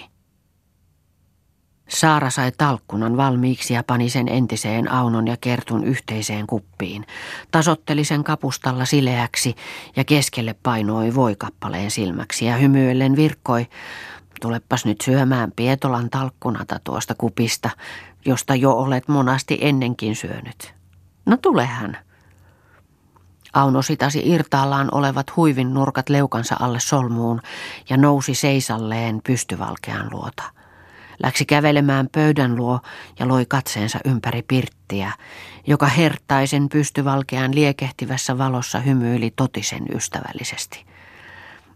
Saara 1.88 2.30
sai 2.30 2.52
talkkunan 2.58 3.16
valmiiksi 3.16 3.74
ja 3.74 3.82
pani 3.82 4.10
sen 4.10 4.28
entiseen 4.28 4.92
Aunon 4.92 5.26
ja 5.26 5.36
Kertun 5.40 5.84
yhteiseen 5.84 6.46
kuppiin. 6.46 7.06
Tasotteli 7.50 8.04
sen 8.04 8.24
kapustalla 8.24 8.84
sileäksi 8.84 9.54
ja 9.96 10.04
keskelle 10.04 10.54
painoi 10.62 11.14
voikappaleen 11.14 11.90
silmäksi 11.90 12.44
ja 12.44 12.56
hymyillen 12.56 13.16
virkkoi, 13.16 13.66
tulepas 14.40 14.84
nyt 14.84 15.00
syömään 15.00 15.52
Pietolan 15.56 16.10
talkkunata 16.10 16.80
tuosta 16.84 17.14
kupista, 17.18 17.70
josta 18.24 18.54
jo 18.54 18.72
olet 18.72 19.08
monasti 19.08 19.58
ennenkin 19.60 20.16
syönyt. 20.16 20.74
No 21.26 21.36
tulehan. 21.36 21.96
Auno 23.52 23.82
sitasi 23.82 24.22
irtaallaan 24.24 24.88
olevat 24.92 25.36
huivin 25.36 25.74
nurkat 25.74 26.08
leukansa 26.08 26.56
alle 26.60 26.80
solmuun 26.80 27.40
ja 27.88 27.96
nousi 27.96 28.34
seisalleen 28.34 29.20
pystyvalkean 29.26 30.08
luota. 30.12 30.57
Läksi 31.22 31.44
kävelemään 31.44 32.08
pöydän 32.12 32.56
luo 32.56 32.80
ja 33.18 33.28
loi 33.28 33.46
katseensa 33.46 33.98
ympäri 34.04 34.42
pirttiä, 34.42 35.12
joka 35.66 35.86
hertaisen 35.86 36.68
pystyvalkean 36.68 37.54
liekehtivässä 37.54 38.38
valossa 38.38 38.80
hymyili 38.80 39.32
totisen 39.36 39.82
ystävällisesti. 39.94 40.86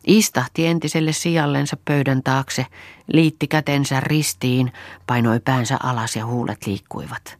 Istahti 0.06 0.66
entiselle 0.66 1.12
sijallensa 1.12 1.76
pöydän 1.84 2.22
taakse, 2.22 2.66
liitti 3.12 3.46
kätensä 3.46 4.00
ristiin, 4.00 4.72
painoi 5.06 5.40
päänsä 5.40 5.76
alas 5.82 6.16
ja 6.16 6.26
huulet 6.26 6.66
liikkuivat. 6.66 7.38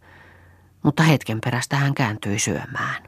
Mutta 0.83 1.03
hetken 1.03 1.41
perästä 1.45 1.77
hän 1.77 1.95
kääntyi 1.95 2.39
syömään. 2.39 3.03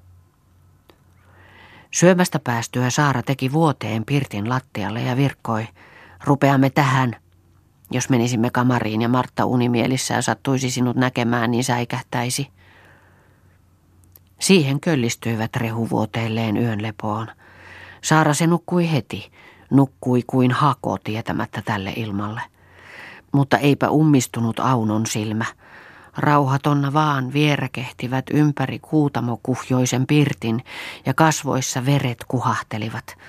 Syömästä 1.91 2.39
päästyä 2.39 2.91
Saara 2.91 3.23
teki 3.23 3.53
vuoteen 3.53 4.05
pirtin 4.05 4.49
lattialle 4.49 5.03
ja 5.03 5.17
virkkoi, 5.17 5.69
rupeamme 6.25 6.71
tähän– 6.71 7.17
jos 7.95 8.11
menisimme 8.11 8.51
kamariin 8.51 9.03
ja 9.03 9.09
Martta 9.09 9.45
unimielissään 9.45 10.23
sattuisi 10.23 10.71
sinut 10.71 10.97
näkemään, 10.97 11.51
niin 11.51 11.65
säikähtäisi. 11.65 12.49
Siihen 14.41 14.81
köllistyivät 14.81 15.57
rehuvuoteilleen 15.57 16.57
yön 16.57 16.83
lepoon. 16.83 17.27
Saara 18.03 18.35
se 18.35 18.47
nukkui 18.47 18.93
heti, 18.93 19.31
nukkui 19.71 20.23
kuin 20.27 20.51
hako 20.51 20.99
tietämättä 21.05 21.63
tälle 21.63 21.93
ilmalle. 21.97 22.41
Mutta 23.33 23.59
eipä 23.59 23.91
ummistunut 23.91 24.61
Aunon 24.61 25.07
silmä. 25.07 25.45
Rauhatonna 26.17 26.93
vaan 26.93 27.33
vierekehtivät 27.33 28.25
ympäri 28.31 28.79
kuutamokuhjoisen 28.79 30.07
pirtin 30.07 30.65
ja 31.07 31.15
kasvoissa 31.15 31.87
veret 31.87 32.25
kuhahtelivat– 32.29 33.05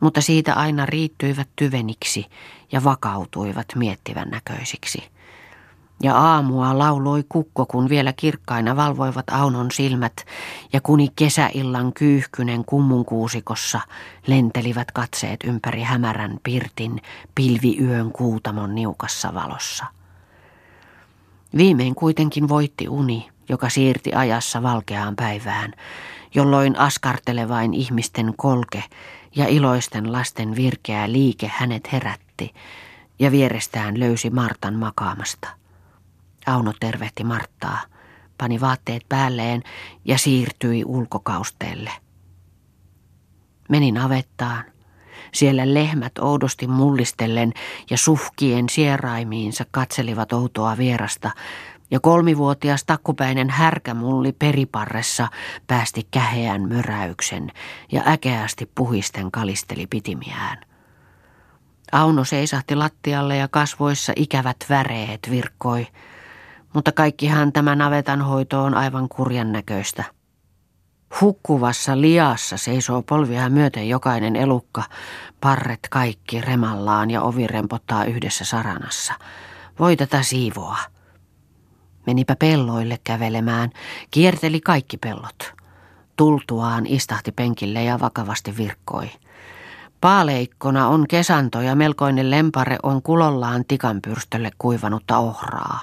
mutta 0.00 0.20
siitä 0.20 0.54
aina 0.54 0.86
riittyivät 0.86 1.48
tyveniksi 1.56 2.26
ja 2.72 2.84
vakautuivat 2.84 3.66
miettivän 3.74 4.30
näköisiksi. 4.30 5.02
Ja 6.02 6.16
aamua 6.16 6.78
lauloi 6.78 7.24
kukko, 7.28 7.66
kun 7.66 7.88
vielä 7.88 8.12
kirkkaina 8.12 8.76
valvoivat 8.76 9.30
Aunon 9.30 9.70
silmät, 9.70 10.12
ja 10.72 10.80
kuni 10.80 11.08
kesäillan 11.16 11.92
kyyhkynen 11.92 12.64
kummunkuusikossa 12.64 13.80
lentelivät 14.26 14.92
katseet 14.92 15.40
ympäri 15.44 15.82
hämärän 15.82 16.38
pirtin 16.42 17.00
pilviyön 17.34 18.12
kuutamon 18.12 18.74
niukassa 18.74 19.34
valossa. 19.34 19.86
Viimein 21.56 21.94
kuitenkin 21.94 22.48
voitti 22.48 22.88
uni, 22.88 23.28
joka 23.48 23.68
siirti 23.68 24.12
ajassa 24.14 24.62
valkeaan 24.62 25.16
päivään, 25.16 25.72
jolloin 26.34 26.78
askartelevain 26.78 27.74
ihmisten 27.74 28.34
kolke 28.36 28.84
ja 29.36 29.48
iloisten 29.48 30.12
lasten 30.12 30.56
virkeä 30.56 31.12
liike 31.12 31.50
hänet 31.54 31.92
herätti 31.92 32.54
ja 33.18 33.30
vierestään 33.30 34.00
löysi 34.00 34.30
Martan 34.30 34.74
makaamasta. 34.74 35.48
Auno 36.46 36.72
tervehti 36.80 37.24
Marttaa, 37.24 37.80
pani 38.38 38.60
vaatteet 38.60 39.02
päälleen 39.08 39.62
ja 40.04 40.18
siirtyi 40.18 40.84
ulkokausteelle. 40.84 41.90
Meni 43.68 43.92
navettaan. 43.92 44.64
Siellä 45.34 45.74
lehmät 45.74 46.18
oudosti 46.18 46.66
mullistellen 46.66 47.52
ja 47.90 47.98
suhkien 47.98 48.68
sieraimiinsa 48.68 49.64
katselivat 49.70 50.32
outoa 50.32 50.76
vierasta, 50.76 51.30
ja 51.90 52.00
kolmivuotias 52.00 52.84
takkupäinen 52.84 53.50
härkämulli 53.50 54.32
periparressa 54.32 55.28
päästi 55.66 56.08
käheän 56.10 56.68
möräyksen 56.68 57.52
ja 57.92 58.02
äkeästi 58.06 58.70
puhisten 58.74 59.30
kalisteli 59.30 59.86
pitimiään. 59.86 60.58
Auno 61.92 62.24
seisahti 62.24 62.76
lattialle 62.76 63.36
ja 63.36 63.48
kasvoissa 63.48 64.12
ikävät 64.16 64.56
väreet 64.68 65.28
virkkoi, 65.30 65.86
mutta 66.74 66.92
kaikkihan 66.92 67.52
tämä 67.52 67.76
navetan 67.76 68.22
hoito 68.22 68.64
on 68.64 68.74
aivan 68.74 69.08
kurjan 69.08 69.52
näköistä. 69.52 70.04
Hukkuvassa 71.20 72.00
liassa 72.00 72.56
seisoo 72.56 73.02
polvia 73.02 73.48
myöten 73.48 73.88
jokainen 73.88 74.36
elukka, 74.36 74.82
parret 75.40 75.80
kaikki 75.90 76.40
remallaan 76.40 77.10
ja 77.10 77.22
ovi 77.22 77.46
rempottaa 77.46 78.04
yhdessä 78.04 78.44
saranassa. 78.44 79.14
Voi 79.78 79.96
tätä 79.96 80.22
siivoa. 80.22 80.95
Menipä 82.06 82.36
pelloille 82.36 82.98
kävelemään, 83.04 83.70
kierteli 84.10 84.60
kaikki 84.60 84.96
pellot. 84.96 85.52
Tultuaan 86.16 86.86
istahti 86.86 87.32
penkille 87.32 87.84
ja 87.84 88.00
vakavasti 88.00 88.56
virkkoi. 88.56 89.10
Paaleikkona 90.00 90.88
on 90.88 91.08
kesanto 91.08 91.60
ja 91.60 91.74
melkoinen 91.74 92.30
lempare 92.30 92.76
on 92.82 93.02
kulollaan 93.02 93.64
tikanpyrstölle 93.68 94.50
kuivanutta 94.58 95.18
ohraa. 95.18 95.80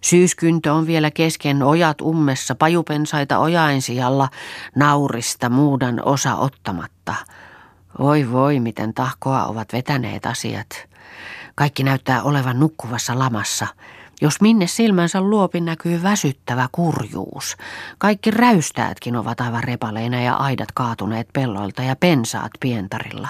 Syyskyntö 0.00 0.72
on 0.72 0.86
vielä 0.86 1.10
kesken 1.10 1.62
ojat 1.62 2.00
ummessa, 2.00 2.54
pajupensaita 2.54 3.38
ojainsijalla, 3.38 4.28
naurista 4.76 5.48
muudan 5.48 6.02
osa 6.04 6.34
ottamatta. 6.34 7.14
Voi 7.98 8.32
voi, 8.32 8.60
miten 8.60 8.94
tahkoa 8.94 9.44
ovat 9.44 9.72
vetäneet 9.72 10.26
asiat. 10.26 10.68
Kaikki 11.54 11.82
näyttää 11.82 12.22
olevan 12.22 12.60
nukkuvassa 12.60 13.18
lamassa. 13.18 13.66
Jos 14.20 14.40
minne 14.40 14.66
silmänsä 14.66 15.20
luopi 15.20 15.60
näkyy 15.60 16.02
väsyttävä 16.02 16.68
kurjuus. 16.72 17.56
Kaikki 17.98 18.30
räystäätkin 18.30 19.16
ovat 19.16 19.40
aivan 19.40 19.64
repaleina 19.64 20.20
ja 20.20 20.34
aidat 20.34 20.72
kaatuneet 20.74 21.28
pelloilta 21.32 21.82
ja 21.82 21.96
pensaat 21.96 22.52
pientarilla. 22.60 23.28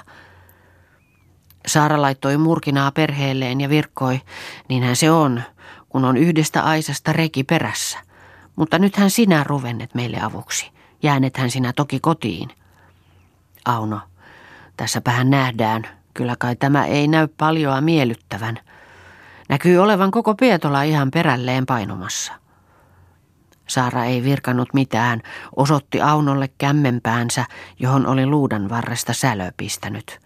Saara 1.66 2.02
laittoi 2.02 2.36
murkinaa 2.36 2.92
perheelleen 2.92 3.60
ja 3.60 3.68
virkkoi, 3.68 4.20
niinhän 4.68 4.96
se 4.96 5.10
on, 5.10 5.42
kun 5.88 6.04
on 6.04 6.16
yhdestä 6.16 6.62
aisasta 6.62 7.12
reki 7.12 7.44
perässä. 7.44 7.98
Mutta 8.56 8.78
nythän 8.78 9.10
sinä 9.10 9.44
ruvennet 9.44 9.94
meille 9.94 10.20
avuksi. 10.20 10.70
Jäänethän 11.02 11.50
sinä 11.50 11.72
toki 11.72 12.00
kotiin. 12.00 12.48
Auno, 13.64 14.00
tässäpähän 14.76 15.30
nähdään, 15.30 15.88
kyllä 16.14 16.36
kai 16.38 16.56
tämä 16.56 16.86
ei 16.86 17.08
näy 17.08 17.28
paljoa 17.36 17.80
miellyttävän. 17.80 18.58
Näkyy 19.48 19.78
olevan 19.78 20.10
koko 20.10 20.34
Pietola 20.34 20.82
ihan 20.82 21.10
perälleen 21.10 21.66
painumassa. 21.66 22.32
Saara 23.66 24.04
ei 24.04 24.24
virkannut 24.24 24.68
mitään, 24.74 25.20
osoitti 25.56 26.00
Aunolle 26.00 26.48
kämmenpäänsä, 26.58 27.44
johon 27.78 28.06
oli 28.06 28.26
luudan 28.26 28.68
varresta 28.68 29.12
sälö 29.12 29.50
pistänyt. 29.56 30.20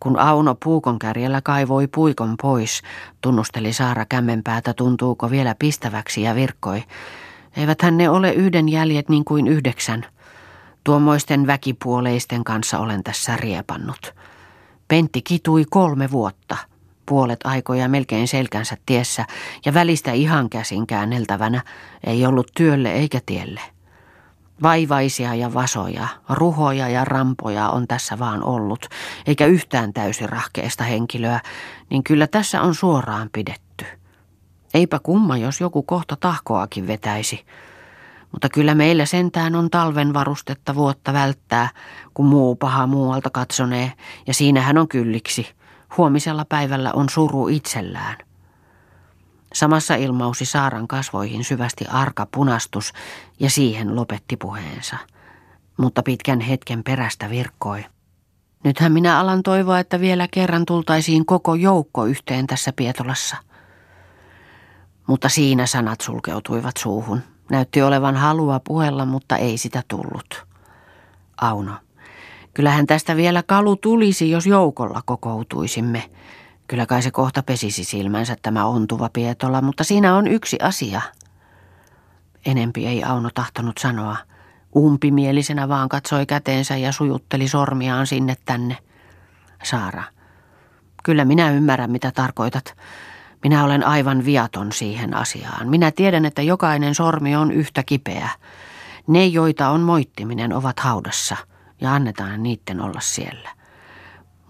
Kun 0.00 0.18
Auno 0.18 0.54
puukon 0.64 0.98
kärjellä 0.98 1.40
kaivoi 1.40 1.86
puikon 1.86 2.34
pois, 2.42 2.82
tunnusteli 3.20 3.72
Saara 3.72 4.04
kämmenpäätä 4.04 4.74
tuntuuko 4.74 5.30
vielä 5.30 5.54
pistäväksi 5.58 6.22
ja 6.22 6.34
virkkoi. 6.34 6.84
Eiväthän 7.56 7.96
ne 7.96 8.10
ole 8.10 8.32
yhden 8.32 8.68
jäljet 8.68 9.08
niin 9.08 9.24
kuin 9.24 9.46
yhdeksän. 9.48 10.06
Tuommoisten 10.84 11.46
väkipuoleisten 11.46 12.44
kanssa 12.44 12.78
olen 12.78 13.04
tässä 13.04 13.36
riepannut. 13.36 14.14
Pentti 14.88 15.22
kitui 15.22 15.64
kolme 15.70 16.10
vuotta– 16.10 16.56
puolet 17.08 17.40
aikoja 17.44 17.88
melkein 17.88 18.28
selkänsä 18.28 18.76
tiessä 18.86 19.24
ja 19.64 19.74
välistä 19.74 20.12
ihan 20.12 20.50
käsin 20.50 20.86
käänneltävänä 20.86 21.62
ei 22.06 22.26
ollut 22.26 22.50
työlle 22.56 22.92
eikä 22.92 23.20
tielle. 23.26 23.60
Vaivaisia 24.62 25.34
ja 25.34 25.54
vasoja, 25.54 26.08
ruhoja 26.28 26.88
ja 26.88 27.04
rampoja 27.04 27.68
on 27.68 27.88
tässä 27.88 28.18
vaan 28.18 28.44
ollut, 28.44 28.86
eikä 29.26 29.46
yhtään 29.46 29.92
täysin 29.92 30.28
rahkeesta 30.28 30.84
henkilöä, 30.84 31.40
niin 31.90 32.04
kyllä 32.04 32.26
tässä 32.26 32.62
on 32.62 32.74
suoraan 32.74 33.30
pidetty. 33.32 33.84
Eipä 34.74 35.00
kumma, 35.02 35.36
jos 35.36 35.60
joku 35.60 35.82
kohta 35.82 36.16
tahkoakin 36.16 36.86
vetäisi. 36.86 37.44
Mutta 38.32 38.48
kyllä 38.48 38.74
meillä 38.74 39.06
sentään 39.06 39.54
on 39.54 39.70
talven 39.70 40.14
varustetta 40.14 40.74
vuotta 40.74 41.12
välttää, 41.12 41.68
kun 42.14 42.26
muu 42.26 42.56
paha 42.56 42.86
muualta 42.86 43.30
katsonee, 43.30 43.92
ja 44.26 44.34
siinähän 44.34 44.78
on 44.78 44.88
kylliksi– 44.88 45.46
Huomisella 45.96 46.44
päivällä 46.44 46.92
on 46.92 47.08
suru 47.08 47.48
itsellään. 47.48 48.16
Samassa 49.54 49.94
ilmausi 49.94 50.44
Saaran 50.44 50.88
kasvoihin 50.88 51.44
syvästi 51.44 51.84
arka 51.86 52.26
punastus 52.34 52.92
ja 53.40 53.50
siihen 53.50 53.96
lopetti 53.96 54.36
puheensa. 54.36 54.96
Mutta 55.76 56.02
pitkän 56.02 56.40
hetken 56.40 56.84
perästä 56.84 57.30
virkkoi. 57.30 57.84
Nythän 58.64 58.92
minä 58.92 59.20
alan 59.20 59.42
toivoa, 59.42 59.78
että 59.78 60.00
vielä 60.00 60.28
kerran 60.30 60.66
tultaisiin 60.66 61.26
koko 61.26 61.54
joukko 61.54 62.06
yhteen 62.06 62.46
tässä 62.46 62.72
Pietolassa. 62.76 63.36
Mutta 65.06 65.28
siinä 65.28 65.66
sanat 65.66 66.00
sulkeutuivat 66.00 66.76
suuhun. 66.76 67.20
Näytti 67.50 67.82
olevan 67.82 68.16
halua 68.16 68.60
puhella, 68.60 69.06
mutta 69.06 69.36
ei 69.36 69.58
sitä 69.58 69.82
tullut. 69.88 70.46
Auno. 71.40 71.72
Kyllähän 72.58 72.86
tästä 72.86 73.16
vielä 73.16 73.42
kalu 73.42 73.76
tulisi, 73.76 74.30
jos 74.30 74.46
joukolla 74.46 75.02
kokoutuisimme. 75.04 76.10
Kyllä 76.66 76.86
kai 76.86 77.02
se 77.02 77.10
kohta 77.10 77.42
pesisi 77.42 77.84
silmänsä 77.84 78.36
tämä 78.42 78.66
ontuva 78.66 79.08
Pietola, 79.12 79.62
mutta 79.62 79.84
siinä 79.84 80.14
on 80.14 80.26
yksi 80.26 80.58
asia. 80.62 81.00
Enempi 82.46 82.86
ei 82.86 83.04
Auno 83.04 83.30
tahtonut 83.34 83.78
sanoa. 83.78 84.16
Umpimielisenä 84.76 85.68
vaan 85.68 85.88
katsoi 85.88 86.26
käteensä 86.26 86.76
ja 86.76 86.92
sujutteli 86.92 87.48
sormiaan 87.48 88.06
sinne 88.06 88.36
tänne. 88.44 88.76
Saara, 89.62 90.02
kyllä 91.04 91.24
minä 91.24 91.50
ymmärrän 91.50 91.90
mitä 91.90 92.12
tarkoitat. 92.14 92.76
Minä 93.42 93.64
olen 93.64 93.86
aivan 93.86 94.24
viaton 94.24 94.72
siihen 94.72 95.14
asiaan. 95.14 95.68
Minä 95.68 95.90
tiedän, 95.90 96.24
että 96.24 96.42
jokainen 96.42 96.94
sormi 96.94 97.36
on 97.36 97.52
yhtä 97.52 97.82
kipeä. 97.82 98.28
Ne, 99.06 99.26
joita 99.26 99.68
on 99.68 99.80
moittiminen, 99.80 100.52
ovat 100.52 100.80
haudassa– 100.80 101.36
ja 101.80 101.94
annetaan 101.94 102.42
niitten 102.42 102.80
olla 102.80 103.00
siellä. 103.00 103.58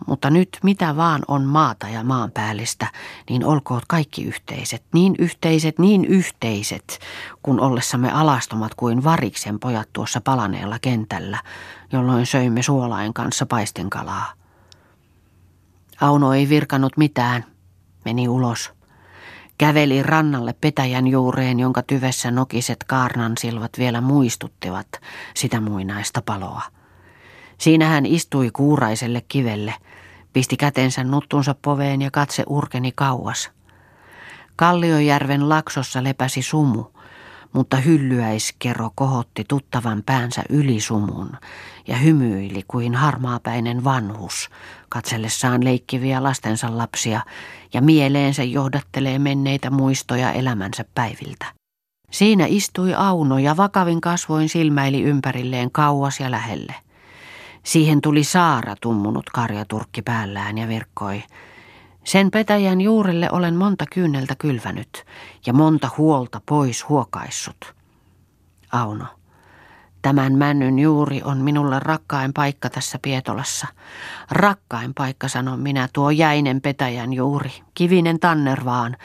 Mutta 0.06 0.30
nyt 0.30 0.58
mitä 0.62 0.96
vaan 0.96 1.22
on 1.28 1.44
maata 1.44 1.88
ja 1.88 2.04
maanpäällistä, 2.04 2.86
niin 3.30 3.44
olkoot 3.44 3.82
kaikki 3.88 4.24
yhteiset, 4.24 4.82
niin 4.94 5.14
yhteiset, 5.18 5.78
niin 5.78 6.04
yhteiset, 6.04 6.98
kun 7.42 7.60
ollessamme 7.60 8.12
alastomat 8.12 8.74
kuin 8.74 9.04
variksen 9.04 9.58
pojat 9.58 9.88
tuossa 9.92 10.20
palaneella 10.20 10.78
kentällä, 10.78 11.42
jolloin 11.92 12.26
söimme 12.26 12.62
suolain 12.62 13.14
kanssa 13.14 13.46
paistenkalaa. 13.46 14.32
Auno 16.00 16.32
ei 16.32 16.48
virkannut 16.48 16.96
mitään, 16.96 17.44
meni 18.04 18.28
ulos. 18.28 18.72
Käveli 19.58 20.02
rannalle 20.02 20.52
petäjän 20.52 21.06
juureen, 21.06 21.60
jonka 21.60 21.82
tyvessä 21.82 22.30
nokiset 22.30 22.84
kaarnan 22.84 23.32
silvat 23.38 23.70
vielä 23.78 24.00
muistuttivat 24.00 24.86
sitä 25.34 25.60
muinaista 25.60 26.22
paloa. 26.22 26.77
Siinä 27.58 27.88
hän 27.88 28.06
istui 28.06 28.50
kuuraiselle 28.50 29.22
kivelle, 29.28 29.74
pisti 30.32 30.56
kätensä 30.56 31.04
nuttunsa 31.04 31.54
poveen 31.62 32.02
ja 32.02 32.10
katse 32.10 32.44
urkeni 32.46 32.92
kauas. 32.94 33.50
Kalliojärven 34.56 35.48
laksossa 35.48 36.04
lepäsi 36.04 36.42
sumu, 36.42 36.84
mutta 37.52 37.76
hyllyäiskero 37.76 38.90
kohotti 38.94 39.44
tuttavan 39.48 40.02
päänsä 40.06 40.42
yli 40.48 40.80
sumun 40.80 41.30
ja 41.88 41.96
hymyili 41.96 42.62
kuin 42.68 42.94
harmaapäinen 42.94 43.84
vanhus, 43.84 44.50
katsellessaan 44.88 45.64
leikkiviä 45.64 46.22
lastensa 46.22 46.78
lapsia 46.78 47.20
ja 47.74 47.82
mieleensä 47.82 48.42
johdattelee 48.42 49.18
menneitä 49.18 49.70
muistoja 49.70 50.32
elämänsä 50.32 50.84
päiviltä. 50.94 51.46
Siinä 52.10 52.44
istui 52.48 52.94
Auno 52.94 53.38
ja 53.38 53.56
vakavin 53.56 54.00
kasvoin 54.00 54.48
silmäili 54.48 55.02
ympärilleen 55.02 55.70
kauas 55.70 56.20
ja 56.20 56.30
lähelle. 56.30 56.74
Siihen 57.62 58.00
tuli 58.00 58.24
Saara 58.24 58.74
tummunut 58.80 59.30
karjaturkki 59.30 60.02
päällään 60.02 60.58
ja 60.58 60.68
virkkoi. 60.68 61.22
Sen 62.04 62.30
petäjän 62.30 62.80
juurelle 62.80 63.28
olen 63.32 63.54
monta 63.54 63.84
kyyneltä 63.92 64.34
kylvänyt 64.38 65.04
ja 65.46 65.52
monta 65.52 65.90
huolta 65.98 66.40
pois 66.46 66.88
huokaissut. 66.88 67.74
Auno, 68.72 69.04
tämän 70.02 70.34
männyn 70.34 70.78
juuri 70.78 71.22
on 71.24 71.38
minulle 71.38 71.80
rakkain 71.80 72.32
paikka 72.32 72.70
tässä 72.70 72.98
Pietolassa. 73.02 73.66
Rakkain 74.30 74.94
paikka, 74.94 75.28
sanon 75.28 75.60
minä, 75.60 75.88
tuo 75.92 76.10
jäinen 76.10 76.60
petäjän 76.60 77.12
juuri. 77.12 77.50
Kivinen 77.74 78.20
tanner 78.20 78.64
vaan. 78.64 78.96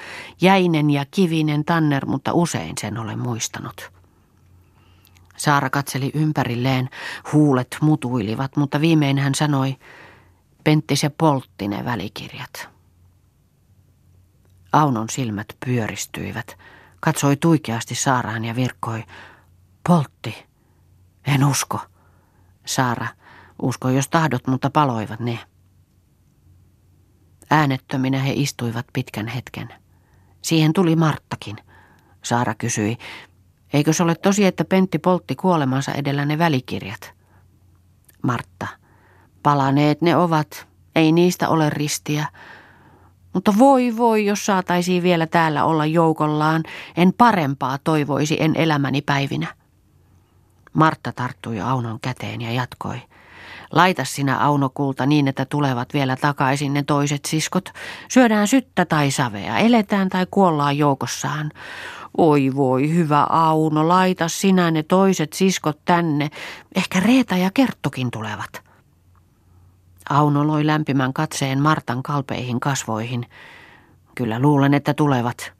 Jäinen 0.41 0.89
ja 0.89 1.05
kivinen 1.11 1.65
tanner, 1.65 2.05
mutta 2.05 2.33
usein 2.33 2.73
sen 2.79 2.97
olen 2.97 3.19
muistanut. 3.19 3.92
Saara 5.43 5.69
katseli 5.69 6.11
ympärilleen, 6.13 6.89
huulet 7.33 7.77
mutuilivat, 7.81 8.57
mutta 8.57 8.81
viimein 8.81 9.17
hän 9.17 9.35
sanoi, 9.35 9.75
Pentti 10.63 10.95
se 10.95 11.09
poltti 11.09 11.67
ne 11.67 11.85
välikirjat. 11.85 12.69
Aunon 14.73 15.09
silmät 15.09 15.47
pyöristyivät, 15.65 16.57
katsoi 16.99 17.37
tuikeasti 17.37 17.95
Saaraan 17.95 18.45
ja 18.45 18.55
virkkoi, 18.55 19.03
poltti, 19.87 20.45
en 21.27 21.45
usko. 21.45 21.79
Saara, 22.65 23.07
usko 23.61 23.89
jos 23.89 24.09
tahdot, 24.09 24.47
mutta 24.47 24.69
paloivat 24.69 25.19
ne. 25.19 25.39
Äänettöminä 27.49 28.19
he 28.19 28.33
istuivat 28.35 28.85
pitkän 28.93 29.27
hetken. 29.27 29.69
Siihen 30.41 30.73
tuli 30.73 30.95
Marttakin. 30.95 31.57
Saara 32.23 32.55
kysyi, 32.55 32.97
Eikö 33.73 33.93
se 33.93 34.03
ole 34.03 34.15
tosi, 34.15 34.45
että 34.45 34.65
Pentti 34.65 34.99
poltti 34.99 35.35
kuolemansa 35.35 35.91
edellä 35.91 36.25
ne 36.25 36.37
välikirjat? 36.37 37.13
Martta. 38.21 38.67
Palaneet 39.43 40.01
ne 40.01 40.15
ovat. 40.15 40.67
Ei 40.95 41.11
niistä 41.11 41.49
ole 41.49 41.69
ristiä. 41.69 42.27
Mutta 43.33 43.53
voi 43.57 43.97
voi, 43.97 44.25
jos 44.25 44.45
saataisiin 44.45 45.03
vielä 45.03 45.27
täällä 45.27 45.63
olla 45.65 45.85
joukollaan. 45.85 46.63
En 46.97 47.13
parempaa 47.17 47.77
toivoisi 47.83 48.37
en 48.39 48.55
elämäni 48.55 49.01
päivinä. 49.01 49.47
Martta 50.73 51.11
tarttui 51.11 51.61
Aunon 51.61 51.99
käteen 51.99 52.41
ja 52.41 52.51
jatkoi. 52.51 53.01
Laita 53.73 54.05
sinä 54.05 54.37
Aunokulta 54.39 55.05
niin, 55.05 55.27
että 55.27 55.45
tulevat 55.45 55.93
vielä 55.93 56.15
takaisin 56.15 56.73
ne 56.73 56.83
toiset 56.83 57.25
siskot. 57.25 57.69
Syödään 58.09 58.47
syttä 58.47 58.85
tai 58.85 59.11
savea, 59.11 59.57
eletään 59.57 60.09
tai 60.09 60.27
kuollaan 60.31 60.77
joukossaan. 60.77 61.51
Oi 62.17 62.51
voi, 62.55 62.93
hyvä 62.93 63.27
Auno, 63.29 63.87
laita 63.87 64.27
sinä 64.27 64.71
ne 64.71 64.83
toiset 64.83 65.33
siskot 65.33 65.79
tänne. 65.85 66.29
Ehkä 66.75 66.99
Reeta 66.99 67.37
ja 67.37 67.51
Kerttukin 67.53 68.11
tulevat. 68.11 68.63
Auno 70.09 70.47
loi 70.47 70.65
lämpimän 70.65 71.13
katseen 71.13 71.61
Martan 71.61 72.03
kalpeihin 72.03 72.59
kasvoihin. 72.59 73.25
Kyllä 74.15 74.39
luulen, 74.39 74.73
että 74.73 74.93
tulevat. 74.93 75.53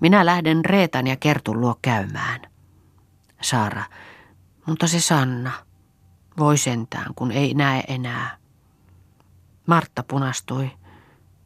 Minä 0.00 0.26
lähden 0.26 0.64
Reetan 0.64 1.06
ja 1.06 1.16
Kertun 1.16 1.60
luo 1.60 1.74
käymään. 1.82 2.40
Saara, 3.40 3.82
mutta 4.66 4.86
se 4.86 5.00
Sanna. 5.00 5.69
Voi 6.40 6.58
sentään, 6.58 7.14
kun 7.14 7.32
ei 7.32 7.54
näe 7.54 7.84
enää. 7.88 8.36
Martta 9.66 10.02
punastui. 10.02 10.70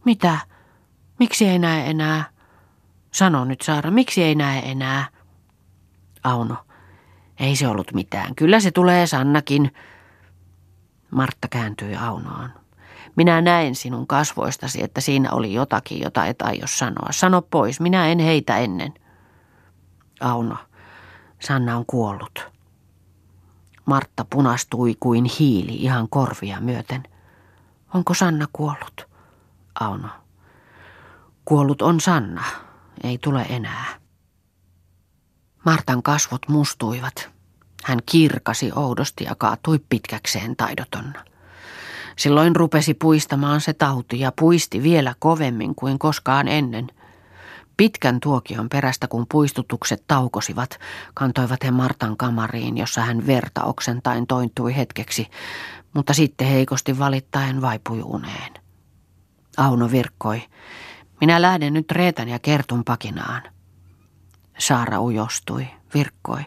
Mitä? 0.04 0.38
Miksi 1.18 1.48
ei 1.48 1.58
näe 1.58 1.90
enää? 1.90 2.24
Sano 3.12 3.44
nyt 3.44 3.60
Saara, 3.60 3.90
miksi 3.90 4.22
ei 4.22 4.34
näe 4.34 4.70
enää? 4.70 5.08
Auno. 6.24 6.56
Ei 7.40 7.56
se 7.56 7.68
ollut 7.68 7.92
mitään. 7.92 8.34
Kyllä 8.34 8.60
se 8.60 8.70
tulee 8.70 9.06
Sannakin. 9.06 9.74
Martta 11.10 11.48
kääntyi 11.48 11.96
Aunoon. 11.96 12.50
Minä 13.16 13.40
näen 13.40 13.74
sinun 13.74 14.06
kasvoistasi, 14.06 14.82
että 14.82 15.00
siinä 15.00 15.32
oli 15.32 15.52
jotakin, 15.52 16.00
jota 16.00 16.26
et 16.26 16.42
aio 16.42 16.66
sanoa. 16.66 17.08
Sano 17.10 17.42
pois, 17.42 17.80
minä 17.80 18.06
en 18.06 18.18
heitä 18.18 18.58
ennen. 18.58 18.94
Auno, 20.20 20.56
Sanna 21.40 21.76
on 21.76 21.86
kuollut. 21.86 22.53
Martta 23.84 24.24
punastui 24.30 24.96
kuin 25.00 25.24
hiili 25.24 25.74
ihan 25.74 26.08
korvia 26.08 26.60
myöten. 26.60 27.02
Onko 27.94 28.14
Sanna 28.14 28.46
kuollut? 28.52 29.08
Auno. 29.80 30.08
Kuollut 31.44 31.82
on 31.82 32.00
Sanna. 32.00 32.44
Ei 33.04 33.18
tule 33.18 33.46
enää. 33.48 33.84
Martan 35.64 36.02
kasvot 36.02 36.48
mustuivat. 36.48 37.30
Hän 37.84 37.98
kirkasi 38.06 38.72
oudosti 38.76 39.24
ja 39.24 39.34
kaatui 39.34 39.80
pitkäkseen 39.88 40.56
taidotonna. 40.56 41.24
Silloin 42.16 42.56
rupesi 42.56 42.94
puistamaan 42.94 43.60
se 43.60 43.72
tauti 43.72 44.20
ja 44.20 44.32
puisti 44.32 44.82
vielä 44.82 45.14
kovemmin 45.18 45.74
kuin 45.74 45.98
koskaan 45.98 46.48
ennen. 46.48 46.90
Pitkän 47.76 48.20
tuokion 48.20 48.68
perästä, 48.68 49.08
kun 49.08 49.26
puistutukset 49.32 50.04
taukosivat, 50.08 50.78
kantoivat 51.14 51.64
he 51.64 51.70
Martan 51.70 52.16
kamariin, 52.16 52.76
jossa 52.76 53.00
hän 53.00 53.26
verta 53.26 53.64
oksentain 53.64 54.26
tointui 54.26 54.76
hetkeksi, 54.76 55.26
mutta 55.94 56.14
sitten 56.14 56.46
heikosti 56.46 56.98
valittaen 56.98 57.60
vaipui 57.60 58.02
uneen. 58.02 58.54
Auno 59.56 59.90
virkkoi. 59.90 60.42
Minä 61.20 61.42
lähden 61.42 61.72
nyt 61.72 61.90
Reetan 61.90 62.28
ja 62.28 62.38
Kertun 62.38 62.84
pakinaan. 62.84 63.42
Saara 64.58 65.00
ujostui, 65.00 65.66
virkkoi. 65.94 66.42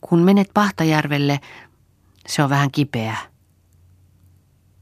Kun 0.00 0.18
menet 0.18 0.50
Pahtajärvelle, 0.54 1.40
se 2.26 2.42
on 2.42 2.50
vähän 2.50 2.70
kipeä. 2.70 3.16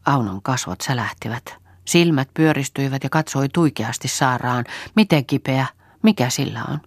Aunon 0.07 0.43
kasvot 0.43 0.81
sälähtivät. 0.81 1.61
Silmät 1.91 2.29
pyöristyivät 2.35 3.05
ja 3.05 3.11
katsoi 3.11 3.49
tuikeasti 3.49 4.09
Saaraan. 4.09 4.65
Miten 4.97 5.27
kipeä? 5.27 5.67
Mikä 6.03 6.31
sillä 6.31 6.65
on? 6.71 6.81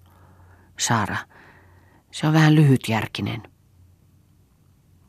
Saara. 0.80 1.18
Se 2.12 2.28
on 2.28 2.34
vähän 2.34 2.56
lyhytjärkinen. 2.56 3.44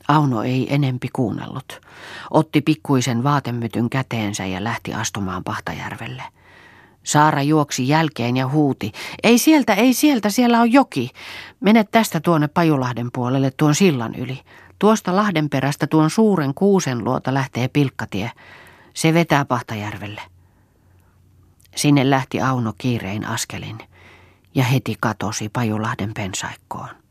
Auno 0.09 0.43
ei 0.43 0.75
enempi 0.75 1.09
kuunnellut. 1.13 1.81
Otti 2.31 2.61
pikkuisen 2.61 3.25
vaatemytyn 3.25 3.91
käteensä 3.91 4.47
ja 4.47 4.65
lähti 4.65 4.95
astumaan 4.95 5.45
Pahtajärvelle. 5.45 6.23
Saara 7.03 7.43
juoksi 7.43 7.89
jälkeen 7.89 8.37
ja 8.37 8.49
huuti. 8.49 8.93
Ei 9.23 9.39
sieltä, 9.39 9.75
ei 9.75 9.95
sieltä, 9.95 10.31
siellä 10.31 10.61
on 10.61 10.73
joki. 10.73 11.11
Mene 11.61 11.85
tästä 11.85 12.21
tuonne 12.21 12.49
Pajulahden 12.49 13.09
puolelle 13.13 13.51
tuon 13.57 13.75
sillan 13.75 14.15
yli. 14.15 14.41
Tuosta 14.79 15.17
Lahden 15.17 15.51
perästä 15.51 15.87
tuon 15.87 16.11
suuren 16.11 16.55
kuusen 16.55 17.05
luota 17.05 17.35
lähtee 17.35 17.69
pilkkatie. 17.69 18.31
Se 18.95 19.15
vetää 19.15 19.45
Pahtajärvelle. 19.45 20.23
Sinne 21.77 22.11
lähti 22.11 22.41
Auno 22.41 22.73
kiirein 22.79 23.27
askelin 23.27 23.79
ja 24.55 24.65
heti 24.65 24.97
katosi 25.01 25.49
Pajulahden 25.49 26.15
pensaikkoon. 26.15 27.04